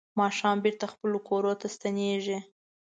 ماښام 0.19 0.57
بېرته 0.65 0.85
خپلو 0.93 1.17
کورونو 1.27 1.59
ته 1.61 1.67
ستنېږي. 1.75 2.37